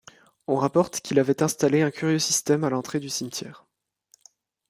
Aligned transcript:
On 0.47 0.55
rapporte 0.55 1.01
qu’il 1.01 1.19
avait 1.19 1.43
installé 1.43 1.83
un 1.83 1.91
curieux 1.91 2.17
système 2.17 2.63
à 2.63 2.71
l’entrée 2.71 2.99
du 2.99 3.07
cimetière. 3.07 3.67